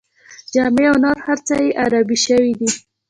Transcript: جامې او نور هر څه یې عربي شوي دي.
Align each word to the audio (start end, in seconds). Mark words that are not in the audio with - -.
جامې 0.53 0.85
او 0.91 0.95
نور 1.03 1.17
هر 1.27 1.37
څه 1.47 1.55
یې 1.63 1.69
عربي 1.83 2.17
شوي 2.25 2.53
دي. 2.59 2.69